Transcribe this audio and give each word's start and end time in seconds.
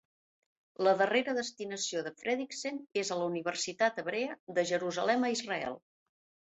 La 0.87 0.93
darrera 1.01 1.35
destinació 1.39 2.03
de 2.07 2.13
Fredriksen 2.23 2.81
és 3.03 3.11
a 3.11 3.19
la 3.21 3.31
Universitat 3.35 4.05
Hebrea 4.05 4.43
de 4.59 4.69
Jerusalem 4.75 5.31
a 5.31 5.35
Israel. 5.41 5.83